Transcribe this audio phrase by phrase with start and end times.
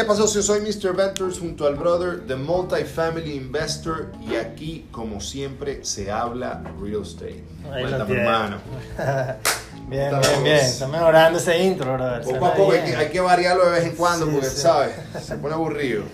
[0.00, 0.26] ¿Qué pasó?
[0.26, 0.96] Yo soy Mr.
[0.96, 7.44] Ventures junto al brother The Multifamily Investor y aquí, como siempre, se habla real estate.
[7.70, 8.56] Ahí Cuéntame, hermano.
[9.90, 10.56] bien, bien, bien.
[10.56, 12.22] Está mejorando ese intro, brother.
[12.22, 14.56] Poco a poco hay que, hay que variarlo de vez en cuando Sí, porque, sí.
[14.62, 14.94] ¿sabes?
[15.22, 16.04] Se pone aburrido.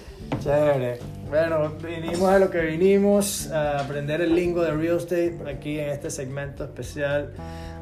[0.42, 0.98] Chévere.
[1.28, 5.90] Bueno, vinimos a lo que vinimos, a aprender el lingo de real estate aquí en
[5.90, 7.32] este segmento especial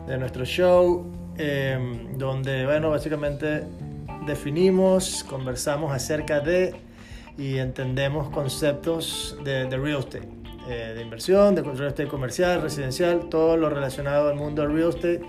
[0.07, 1.79] de nuestro show, eh,
[2.19, 3.65] donde, bueno, básicamente
[4.27, 6.75] definimos, conversamos acerca de
[7.37, 10.29] y entendemos conceptos de, de real estate,
[10.69, 14.91] eh, de inversión, de real estate comercial, residencial, todo lo relacionado al mundo del real
[14.91, 15.21] estate.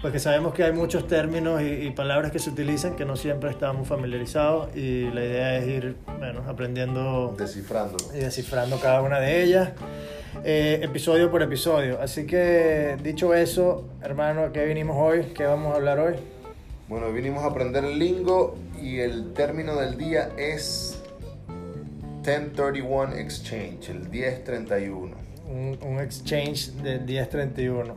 [0.00, 3.14] Pues que sabemos que hay muchos términos y, y palabras que se utilizan que no
[3.14, 7.96] siempre estamos familiarizados y la idea es ir bueno, aprendiendo Descifrando.
[8.12, 9.70] y descifrando cada una de ellas,
[10.42, 12.00] eh, episodio por episodio.
[12.00, 15.26] Así que dicho eso, hermano, ¿a qué vinimos hoy?
[15.36, 16.14] ¿Qué vamos a hablar hoy?
[16.92, 21.00] Bueno, vinimos a aprender el lingo y el término del día es
[22.16, 25.16] 1031 Exchange, el 1031.
[25.50, 27.96] Un, un exchange de 1031.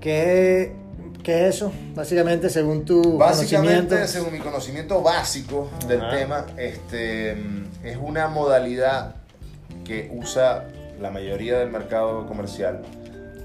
[0.00, 0.76] ¿Qué,
[1.24, 1.72] ¿Qué es eso?
[1.96, 4.06] Básicamente, según tu Básicamente, conocimiento.
[4.06, 6.16] según mi conocimiento básico del Ajá.
[6.16, 7.32] tema, este,
[7.82, 9.16] es una modalidad
[9.84, 10.68] que usa
[11.00, 12.80] la mayoría del mercado comercial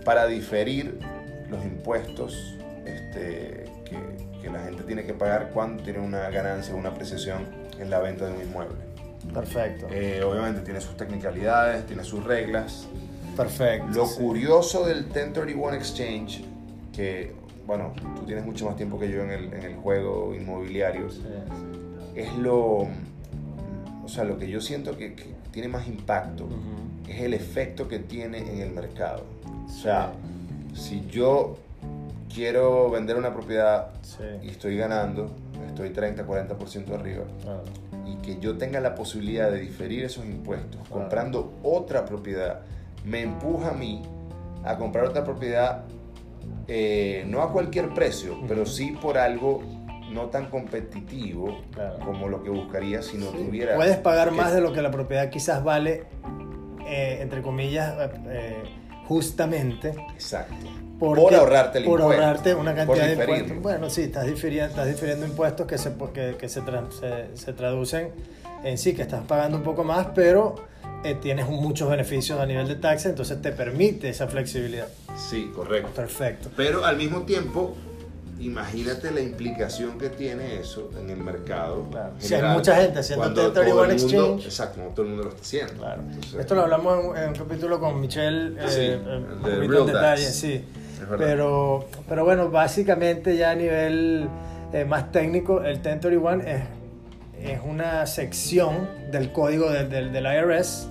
[0.05, 0.99] para diferir
[1.49, 3.65] los impuestos este,
[4.69, 7.45] gente tiene que pagar cuando tiene una ganancia o una apreciación
[7.79, 8.77] en la venta de un inmueble.
[9.33, 9.87] Perfecto.
[9.91, 12.87] Eh, obviamente tiene sus technicalidades, tiene sus reglas.
[13.35, 13.87] Perfecto.
[13.93, 14.19] Lo sí.
[14.19, 16.43] curioso del 1031 Exchange,
[16.93, 17.33] que,
[17.65, 21.21] bueno, tú tienes mucho más tiempo que yo en el, en el juego inmobiliario, Sí.
[22.15, 22.87] es lo,
[24.03, 27.07] o sea, lo que yo siento que, que tiene más impacto Ujú.
[27.09, 29.23] es el efecto que tiene en el mercado.
[29.65, 30.11] O sea,
[30.73, 31.57] si yo
[32.33, 34.23] quiero vender una propiedad Sí.
[34.43, 35.31] y estoy ganando,
[35.67, 37.63] estoy 30-40% arriba, Claro.
[38.05, 40.89] y que yo tenga la posibilidad de diferir esos impuestos Claro.
[41.01, 42.61] comprando otra propiedad,
[43.05, 44.01] me empuja a mí
[44.63, 45.83] a comprar otra propiedad,
[46.67, 49.61] eh, no a cualquier precio, pero sí por algo
[50.11, 51.99] no tan competitivo Claro.
[51.99, 53.37] como lo que buscaría si no Sí.
[53.45, 53.75] tuviera...
[53.75, 56.05] Puedes pagar que- más de lo que la propiedad quizás vale,
[56.87, 57.93] eh, entre comillas,
[58.27, 58.63] eh,
[59.09, 59.89] justamente.
[60.13, 60.53] Exacto.
[60.99, 63.61] porque- Por ahorrarte el por impuesto, ahorrarte una cantidad de impuestos.
[63.61, 67.53] Bueno, sí, estás difiriendo, estás difiriendo impuestos que, se, que, que se, tra- se, se
[67.53, 68.09] traducen
[68.63, 70.55] en sí, que estás pagando un poco más, pero
[71.05, 74.87] eh, tienes muchos beneficios a nivel de taxa, entonces te permite esa flexibilidad.
[75.17, 75.89] Sí, correcto.
[75.95, 76.49] Perfecto.
[76.57, 77.75] Pero al mismo tiempo,
[78.39, 81.87] imagínate la implicación que tiene eso en el mercado.
[81.91, 82.13] Claro.
[82.19, 84.45] Si hay mucha gente haciendo cuando 1031 todo el mundo- exchange.
[84.45, 85.73] Exacto, no todo el mundo lo está haciendo.
[85.73, 86.01] Claro.
[86.07, 88.99] Entonces, Esto lo hablamos en, en un capítulo con Michelle, eh, Sí, eh,
[89.45, 90.65] de en detalle, sí.
[91.17, 94.27] Pero, pero bueno, básicamente ya a nivel
[94.73, 96.61] eh, más técnico, el 1031 es,
[97.41, 100.87] es una sección del código del, del, del IRS,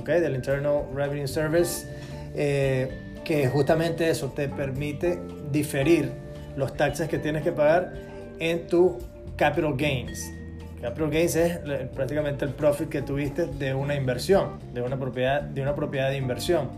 [0.00, 0.06] ¿ok?
[0.08, 1.86] del Internal Revenue Service,
[2.34, 5.20] eh, que justamente eso te permite
[5.52, 6.10] diferir
[6.56, 7.92] los taxes que tienes que pagar
[8.38, 8.98] en tu
[9.36, 10.32] capital gains.
[10.80, 15.42] Capital gains es eh, prácticamente el profit que tuviste de una inversión, de una propiedad,
[15.42, 16.68] de una propiedad de inversión.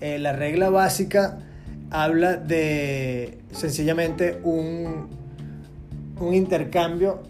[0.00, 1.38] Eh, la regla básica
[1.90, 5.08] habla de sencillamente un,
[6.20, 7.22] un intercambio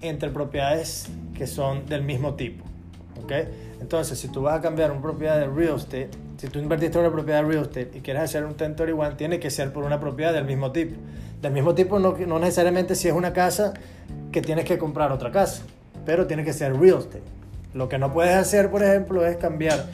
[0.00, 2.64] entre propiedades que son del mismo tipo.
[3.22, 3.32] ¿ok?
[3.80, 7.04] Entonces, si tú vas a cambiar una propiedad de real estate, si tú invertiste en
[7.04, 10.00] una propiedad de real estate y quieres hacer un 1031, tiene que ser por una
[10.00, 10.96] propiedad del mismo tipo.
[11.42, 13.74] Del mismo tipo no, no necesariamente si es una casa
[14.32, 15.64] que tienes que comprar otra casa,
[16.06, 17.22] pero tiene que ser real estate.
[17.74, 19.84] Lo que no puedes hacer, por ejemplo, es cambiar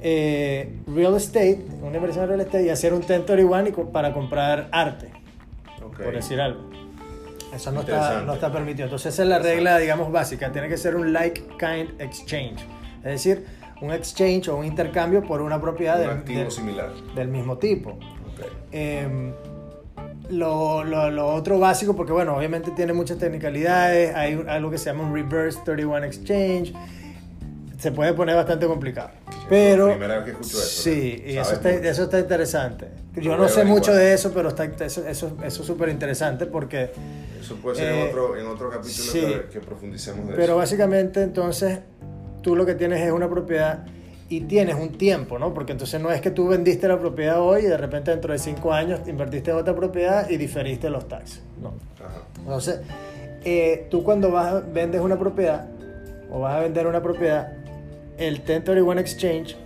[0.00, 4.12] eh, real estate, una inversión en real estate y hacer un 1031 y co- para
[4.12, 5.08] comprar arte,
[5.84, 5.98] Ok.
[6.02, 6.70] por decir algo.
[7.54, 8.84] Eso no está, no está permitido.
[8.86, 10.50] Entonces esa es la regla, digamos, básica.
[10.50, 12.60] Tiene que ser un like-kind exchange.
[12.98, 13.46] Es decir,
[13.84, 16.90] un exchange o un intercambio por una propiedad un del, activo del- similar.
[17.14, 17.98] del mismo tipo.
[18.72, 19.32] Eh,
[20.30, 24.86] lo, lo- lo otro básico, porque bueno, obviamente tiene muchas technicalidades, hay algo que se
[24.86, 26.72] llama un reverse 31 exchange,
[27.78, 29.10] se puede poner bastante complicado.
[29.48, 30.82] Pero Primera vez que escucho eso.
[30.82, 31.82] sí, y eso está, mucho.
[31.84, 32.88] eso está interesante.
[33.16, 36.90] Yo no sé mucho de eso, pero está, eso, eso, eso es súper interesante porque...
[37.40, 39.20] Eso puede ser Eh, en, otro, en otro capítulo sí.
[39.20, 40.56] que, que profundicemos de Pero eso.
[40.56, 41.80] básicamente entonces
[42.44, 43.84] tú lo que tienes es una propiedad
[44.28, 45.52] y tienes un tiempo, ¿no?
[45.52, 48.38] Porque entonces no es que tú vendiste la propiedad hoy y de repente dentro de
[48.38, 51.74] cinco años invertiste en otra propiedad y diferiste los taxes, ¿no?
[52.04, 52.20] Ajá.
[52.38, 52.80] Entonces,
[53.44, 55.66] eh, tú cuando vas a- vendes una propiedad
[56.30, 57.52] o vas a vender una propiedad,
[58.18, 59.56] el 1031 Exchange,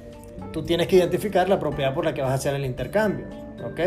[0.52, 3.26] tú tienes que identificar la propiedad por la que vas a hacer el intercambio,
[3.64, 3.80] ¿ok?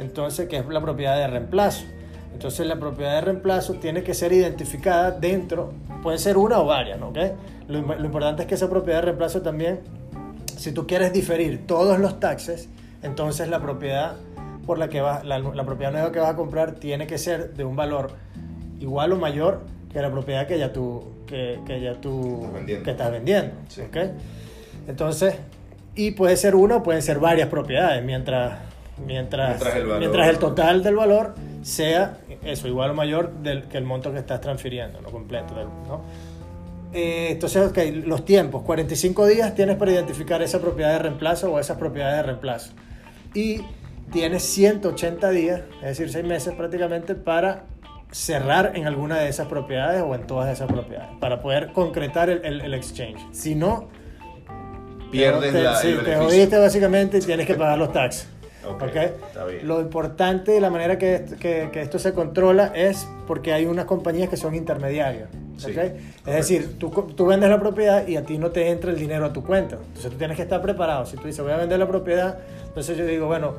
[0.00, 1.84] Entonces, que es la propiedad de reemplazo.
[2.32, 6.98] Entonces la propiedad de reemplazo tiene que ser identificada dentro, puede ser una o varias,
[6.98, 7.08] ¿no?
[7.08, 7.32] ¿Okay?
[7.68, 9.80] Lo, lo importante es que esa propiedad de reemplazo también,
[10.56, 12.68] si tú quieres diferir todos los taxes,
[13.02, 14.16] entonces la propiedad
[14.66, 17.54] por la que va, la, la propiedad nueva que vas a comprar tiene que ser
[17.54, 18.12] de un valor
[18.80, 19.60] igual o mayor
[19.92, 22.84] que la propiedad que ya tú, que, que ya tú Estás vendiendo.
[22.84, 23.52] que estás vendiendo.
[23.68, 23.82] Sí.
[24.88, 25.34] Entonces,
[25.94, 28.58] y puede ser una o pueden ser varias propiedades, mientras,
[29.06, 33.64] mientras, Mientras el valor- mientras el total del valor sea eso, igual o mayor del,
[33.64, 35.54] que el monto que estás transfiriendo, no completo.
[35.54, 36.02] del- ¿no?
[36.94, 41.58] Eh, entonces, ok, los tiempos, 45 días tienes para identificar esa propiedad de reemplazo o
[41.58, 42.72] esas propiedades de reemplazo.
[43.34, 43.62] Y
[44.12, 47.64] tienes 180 días, es decir, 6 meses prácticamente, para
[48.10, 52.44] cerrar en alguna de esas propiedades o en todas esas propiedades, para poder concretar el,
[52.44, 53.20] el- el exchange.
[53.32, 53.88] Si no,
[55.10, 58.28] Pierdes te, la, sí, el te jodiste básicamente y tienes que pagar los taxes.
[58.66, 58.96] Ok, ¿ok?
[58.96, 59.66] está bien.
[59.66, 63.86] Lo importante y la manera que, que, que esto se controla es porque hay unas
[63.86, 65.28] compañías que son intermediarias.
[65.56, 65.74] Sí, ¿ok?
[65.74, 66.00] correcto.
[66.26, 69.26] Es decir, tú, tú vendes la propiedad y a ti no te entra el dinero
[69.26, 69.76] a tu cuenta.
[69.76, 71.06] Entonces tú tienes que estar preparado.
[71.06, 73.54] Si tú dices, voy a vender la propiedad, entonces yo digo, bueno,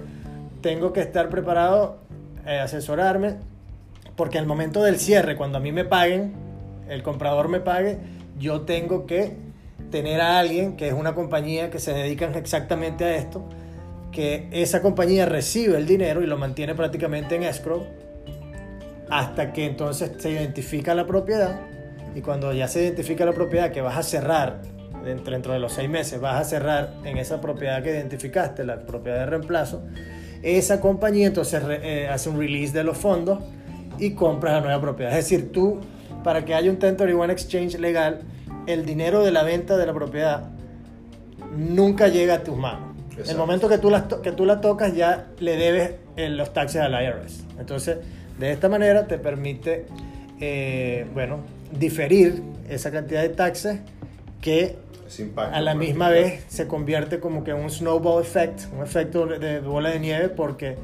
[0.62, 1.98] tengo que estar preparado,
[2.46, 3.36] eh, asesorarme,
[4.16, 6.34] porque al momento del cierre, cuando a mí me paguen,
[6.90, 7.98] el comprador me pague,
[8.40, 9.36] yo tengo que
[9.92, 13.44] tener a alguien que es una compañía que se dedica exactamente a esto,
[14.13, 17.86] que esa compañía recibe el dinero y lo mantiene prácticamente en escrow
[19.10, 21.60] hasta que entonces se identifica la propiedad.
[22.15, 24.62] Y cuando ya se identifica la propiedad que vas a cerrar
[25.04, 28.86] dentro, dentro de los seis meses vas a cerrar en esa propiedad que identificaste la
[28.86, 29.83] propiedad de reemplazo
[30.44, 33.39] esa compañía entonces eh, hace un release de los fondos
[33.98, 35.18] y compras la nueva propiedad.
[35.18, 35.80] Es decir tú
[36.24, 38.21] para que haya un 1031 exchange legal
[38.68, 40.50] el dinero de la venta de la propiedad
[41.56, 43.39] nunca llega a tus manos el Exacto.
[43.39, 46.94] momento que tú, la, que tú la tocas ya le debes eh, los taxes al
[46.94, 47.44] IRS.
[47.60, 47.98] Entonces,
[48.39, 49.86] de esta manera te permite,
[50.39, 51.39] eh, bueno,
[51.71, 53.80] diferir esa cantidad de taxes
[54.42, 54.75] que
[55.19, 59.27] impacto, a la misma vez se convierte como que en un snowball effect, un efecto
[59.27, 60.75] de bola de nieve porque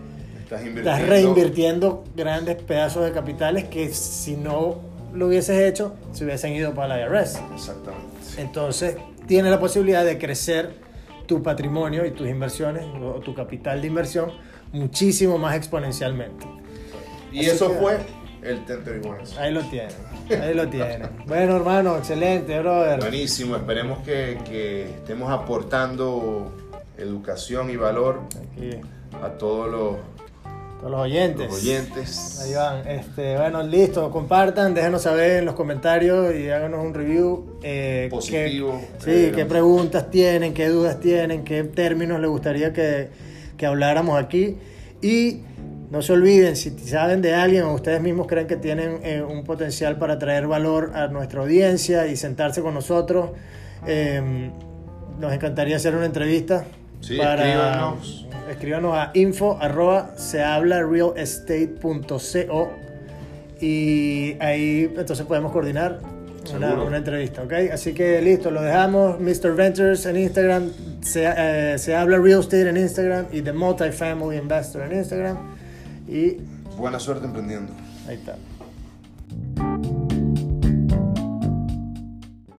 [0.43, 4.81] Estás estás reinvirtiendo grandes pedazos de capitales que si no
[5.13, 7.39] lo hubieses hecho, se hubiesen ido para el IRS.
[7.53, 8.07] Exactamente.
[8.37, 8.95] Entonces,
[9.27, 10.71] tienes la posibilidad de crecer
[11.29, 14.31] tu patrimonio y tus inversiones o tu capital de inversión
[14.73, 16.47] muchísimo más exponencialmente.
[17.31, 17.99] Y Así eso que- fue
[18.41, 19.17] el 1031.
[19.37, 19.91] Ahí lo tienen,
[20.41, 21.07] ahí lo tienen.
[21.27, 22.99] Bueno, hermano, excelente, brother.
[22.99, 26.51] Buenísimo, esperemos que, que estemos aportando
[26.97, 28.21] educación y valor
[28.51, 28.71] Aquí,
[29.23, 29.95] a todos los,
[30.79, 31.47] todos los oyentes.
[31.47, 32.39] los oyentes.
[32.41, 32.87] Ahí van.
[32.87, 34.09] Este, bueno, listo.
[34.11, 37.57] Compartan, déjenos saber en los comentarios y háganos un review.
[37.63, 38.79] eh, Positivo.
[39.03, 43.09] qué- Eh, sí, qué preguntas tienen, qué dudas tienen, qué términos les gustaría que,
[43.57, 44.57] que habláramos aquí.
[45.01, 45.41] Y
[45.91, 49.43] no se olviden, si saben de alguien o ustedes mismos creen que tienen eh, un
[49.43, 53.31] potencial para traer valor a nuestra audiencia y sentarse con nosotros,
[53.87, 54.51] eh,
[55.19, 56.63] nos encantaría hacer una entrevista.
[57.01, 58.27] Sí, escríbanos.
[58.49, 62.71] Escríbanos a info arroba se habla realestate.co
[63.61, 65.99] y ahí entonces podemos coordinar
[66.55, 67.53] una, entrevista, ¿ok?
[67.71, 69.19] Así que listo, lo dejamos.
[69.19, 69.53] Mr.
[69.55, 74.81] Ventures en Instagram, se, eh, se habla Real Estate en Instagram y The Multifamily Investor
[74.83, 75.37] en Instagram.
[76.07, 76.37] Y
[76.75, 77.71] Buena suerte emprendiendo.
[78.07, 78.35] ahí está.